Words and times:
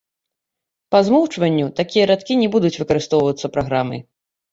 Па 0.93 1.01
змоўчванню, 1.09 1.67
такія 1.79 2.05
радкі 2.11 2.37
не 2.39 2.47
будуць 2.55 2.73
выкарыстоўваюцца 2.81 3.51
праграмай. 3.59 4.01